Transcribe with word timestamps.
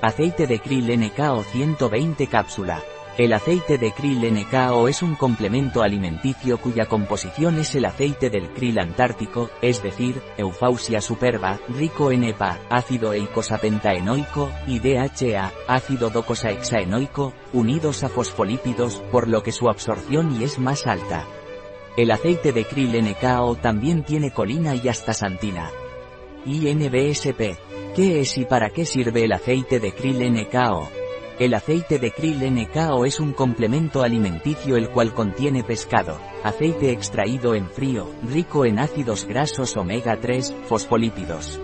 Aceite 0.00 0.46
de 0.46 0.60
krill 0.60 0.96
NKO 0.96 1.42
120 1.42 2.28
cápsula. 2.28 2.80
El 3.16 3.32
aceite 3.32 3.78
de 3.78 3.90
krill 3.90 4.32
NKO 4.32 4.86
es 4.86 5.02
un 5.02 5.16
complemento 5.16 5.82
alimenticio 5.82 6.58
cuya 6.58 6.86
composición 6.86 7.58
es 7.58 7.74
el 7.74 7.84
aceite 7.84 8.30
del 8.30 8.48
krill 8.50 8.78
antártico, 8.78 9.50
es 9.60 9.82
decir, 9.82 10.22
Eupausia 10.36 11.00
superba, 11.00 11.58
rico 11.68 12.12
en 12.12 12.22
EPA, 12.22 12.60
ácido 12.70 13.12
eicosapentaenoico, 13.12 14.52
y 14.68 14.78
DHA, 14.78 15.52
ácido 15.66 16.10
docosahexaenoico, 16.10 17.32
unidos 17.52 18.04
a 18.04 18.08
fosfolípidos, 18.08 19.02
por 19.10 19.26
lo 19.26 19.42
que 19.42 19.50
su 19.50 19.68
absorción 19.68 20.40
y 20.40 20.44
es 20.44 20.60
más 20.60 20.86
alta. 20.86 21.26
El 21.96 22.12
aceite 22.12 22.52
de 22.52 22.64
krill 22.66 22.92
NKO 23.02 23.56
también 23.56 24.04
tiene 24.04 24.30
colina 24.30 24.76
y 24.76 24.86
astaxantina. 24.88 25.72
INBSP. 26.46 27.58
¿Qué 27.94 28.20
es 28.20 28.38
y 28.38 28.44
para 28.44 28.70
qué 28.70 28.84
sirve 28.84 29.24
el 29.24 29.32
aceite 29.32 29.80
de 29.80 29.92
krill 29.92 30.18
NKO? 30.32 30.88
El 31.38 31.54
aceite 31.54 31.98
de 31.98 32.10
krill 32.10 32.40
NKO 32.52 33.04
es 33.04 33.20
un 33.20 33.32
complemento 33.32 34.02
alimenticio 34.02 34.76
el 34.76 34.90
cual 34.90 35.14
contiene 35.14 35.62
pescado, 35.62 36.18
aceite 36.42 36.90
extraído 36.90 37.54
en 37.54 37.68
frío, 37.68 38.10
rico 38.28 38.64
en 38.64 38.78
ácidos 38.78 39.24
grasos 39.24 39.76
omega 39.76 40.18
3, 40.20 40.54
fosfolípidos. 40.66 41.60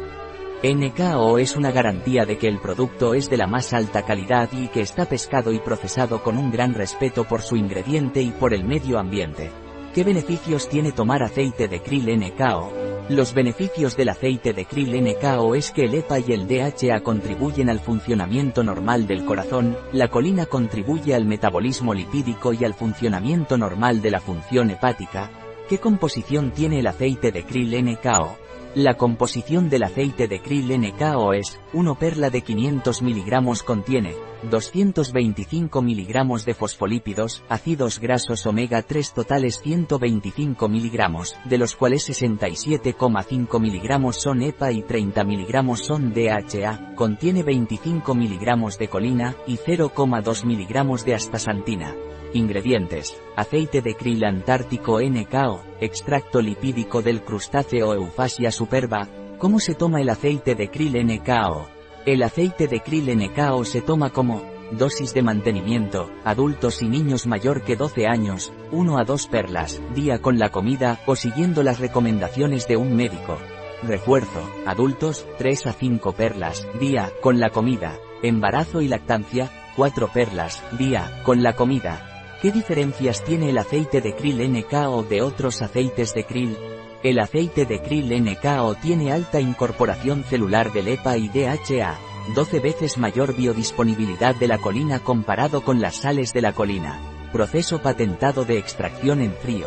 NKO 0.62 1.38
es 1.38 1.56
una 1.56 1.72
garantía 1.72 2.24
de 2.24 2.38
que 2.38 2.48
el 2.48 2.58
producto 2.58 3.14
es 3.14 3.28
de 3.28 3.36
la 3.36 3.46
más 3.46 3.74
alta 3.74 4.02
calidad 4.02 4.48
y 4.52 4.68
que 4.68 4.80
está 4.80 5.06
pescado 5.06 5.52
y 5.52 5.58
procesado 5.58 6.22
con 6.22 6.38
un 6.38 6.50
gran 6.50 6.72
respeto 6.72 7.24
por 7.24 7.42
su 7.42 7.56
ingrediente 7.56 8.22
y 8.22 8.30
por 8.30 8.54
el 8.54 8.64
medio 8.64 8.98
ambiente. 8.98 9.50
¿Qué 9.94 10.04
beneficios 10.04 10.68
tiene 10.68 10.92
tomar 10.92 11.22
aceite 11.22 11.68
de 11.68 11.82
krill 11.82 12.06
NKO? 12.18 12.83
Los 13.10 13.34
beneficios 13.34 13.98
del 13.98 14.08
aceite 14.08 14.54
de 14.54 14.64
krill 14.64 14.98
NKO 14.98 15.54
es 15.54 15.72
que 15.72 15.84
el 15.84 15.94
EPA 15.94 16.20
y 16.20 16.32
el 16.32 16.48
DHA 16.48 17.00
contribuyen 17.00 17.68
al 17.68 17.78
funcionamiento 17.78 18.64
normal 18.64 19.06
del 19.06 19.26
corazón, 19.26 19.76
la 19.92 20.08
colina 20.08 20.46
contribuye 20.46 21.14
al 21.14 21.26
metabolismo 21.26 21.92
lipídico 21.92 22.54
y 22.54 22.64
al 22.64 22.72
funcionamiento 22.72 23.58
normal 23.58 24.00
de 24.00 24.10
la 24.10 24.20
función 24.20 24.70
hepática. 24.70 25.30
¿Qué 25.68 25.76
composición 25.76 26.52
tiene 26.52 26.78
el 26.80 26.86
aceite 26.86 27.30
de 27.30 27.44
krill 27.44 27.76
NKO? 27.84 28.38
La 28.74 28.94
composición 28.94 29.70
del 29.70 29.84
aceite 29.84 30.26
de 30.26 30.40
krill 30.40 30.76
NKO 30.76 31.32
es, 31.32 31.60
1 31.74 31.94
perla 31.94 32.28
de 32.28 32.42
500 32.42 33.02
mg 33.02 33.62
contiene, 33.64 34.16
225 34.50 35.80
mg 35.80 36.44
de 36.44 36.54
fosfolípidos, 36.54 37.44
ácidos 37.48 38.00
grasos 38.00 38.44
omega 38.46 38.82
3 38.82 39.12
totales 39.12 39.60
125 39.62 40.68
mg, 40.68 41.24
de 41.44 41.58
los 41.58 41.76
cuales 41.76 42.10
67,5 42.10 43.60
mg 43.60 44.12
son 44.12 44.42
EPA 44.42 44.72
y 44.72 44.82
30 44.82 45.22
mg 45.22 45.76
son 45.76 46.12
DHA, 46.12 46.96
contiene 46.96 47.44
25 47.44 48.12
mg 48.12 48.76
de 48.76 48.88
colina, 48.88 49.36
y 49.46 49.56
0,2 49.56 50.44
mg 50.44 51.04
de 51.04 51.14
astaxantina. 51.14 51.94
Ingredientes. 52.32 53.16
Aceite 53.36 53.80
de 53.80 53.94
krill 53.94 54.24
antártico 54.24 55.00
NKO, 55.00 55.62
extracto 55.84 56.40
lipídico 56.40 57.02
del 57.02 57.22
crustáceo 57.22 57.94
Euphasia 57.94 58.50
superba. 58.50 59.08
¿Cómo 59.38 59.60
se 59.60 59.74
toma 59.74 60.00
el 60.00 60.08
aceite 60.08 60.54
de 60.54 60.70
krill 60.70 60.94
NKO? 61.04 61.66
El 62.06 62.22
aceite 62.22 62.66
de 62.66 62.80
krill 62.80 63.16
NKO 63.16 63.64
se 63.64 63.80
toma 63.80 64.10
como 64.10 64.42
dosis 64.72 65.14
de 65.14 65.22
mantenimiento, 65.22 66.10
adultos 66.24 66.82
y 66.82 66.88
niños 66.88 67.26
mayor 67.26 67.62
que 67.62 67.76
12 67.76 68.06
años, 68.06 68.52
1 68.72 68.98
a 68.98 69.04
2 69.04 69.26
perlas, 69.28 69.80
día 69.94 70.20
con 70.20 70.38
la 70.38 70.50
comida, 70.50 71.00
o 71.06 71.16
siguiendo 71.16 71.62
las 71.62 71.78
recomendaciones 71.78 72.66
de 72.66 72.76
un 72.76 72.96
médico. 72.96 73.38
Refuerzo, 73.82 74.48
adultos, 74.66 75.26
3 75.38 75.66
a 75.66 75.72
5 75.72 76.12
perlas, 76.12 76.66
día, 76.80 77.10
con 77.20 77.38
la 77.40 77.50
comida. 77.50 77.98
Embarazo 78.22 78.80
y 78.80 78.88
lactancia, 78.88 79.50
4 79.76 80.08
perlas, 80.12 80.62
día, 80.78 81.20
con 81.24 81.42
la 81.42 81.54
comida. 81.54 82.13
¿Qué 82.44 82.52
diferencias 82.52 83.24
tiene 83.24 83.48
el 83.48 83.56
aceite 83.56 84.02
de 84.02 84.14
krill 84.14 84.52
NKO 84.52 85.02
de 85.04 85.22
otros 85.22 85.62
aceites 85.62 86.12
de 86.12 86.26
krill? 86.26 86.54
El 87.02 87.18
aceite 87.18 87.64
de 87.64 87.80
krill 87.80 88.22
NKO 88.22 88.74
tiene 88.74 89.12
alta 89.12 89.40
incorporación 89.40 90.24
celular 90.24 90.70
del 90.70 90.88
EPA 90.88 91.16
y 91.16 91.30
DHA, 91.30 91.96
12 92.34 92.60
veces 92.60 92.98
mayor 92.98 93.34
biodisponibilidad 93.34 94.34
de 94.34 94.48
la 94.48 94.58
colina 94.58 94.98
comparado 94.98 95.64
con 95.64 95.80
las 95.80 95.96
sales 95.96 96.34
de 96.34 96.42
la 96.42 96.52
colina, 96.52 97.00
proceso 97.32 97.80
patentado 97.80 98.44
de 98.44 98.58
extracción 98.58 99.22
en 99.22 99.32
frío, 99.32 99.66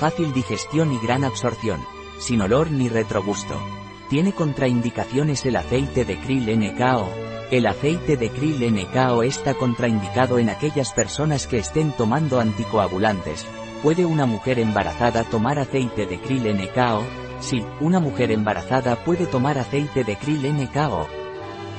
fácil 0.00 0.32
digestión 0.32 0.94
y 0.94 0.98
gran 1.00 1.24
absorción, 1.24 1.84
sin 2.20 2.40
olor 2.40 2.70
ni 2.70 2.88
retrogusto. 2.88 3.60
¿Tiene 4.08 4.32
contraindicaciones 4.32 5.46
el 5.46 5.56
aceite 5.56 6.04
de 6.04 6.18
krill 6.18 6.46
NKO? 6.58 7.08
El 7.50 7.66
aceite 7.66 8.16
de 8.16 8.30
krill 8.30 8.60
NKO 8.70 9.22
está 9.22 9.54
contraindicado 9.54 10.38
en 10.38 10.50
aquellas 10.50 10.92
personas 10.92 11.46
que 11.46 11.58
estén 11.58 11.92
tomando 11.92 12.38
anticoagulantes. 12.38 13.46
¿Puede 13.82 14.04
una 14.04 14.26
mujer 14.26 14.58
embarazada 14.58 15.24
tomar 15.24 15.58
aceite 15.58 16.04
de 16.06 16.20
krill 16.20 16.54
NKO? 16.54 17.02
Sí, 17.40 17.64
una 17.80 17.98
mujer 17.98 18.30
embarazada 18.30 18.96
puede 18.96 19.26
tomar 19.26 19.56
aceite 19.58 20.04
de 20.04 20.16
krill 20.16 20.52
NKO. 20.52 21.06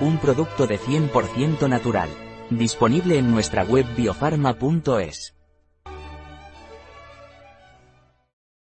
Un 0.02 0.18
producto 0.18 0.66
de 0.66 0.80
100% 0.80 1.70
natural. 1.70 2.10
Disponible 2.50 3.20
en 3.20 3.32
nuestra 3.32 3.64
web 3.64 3.86
biofarma.es. 3.96 5.35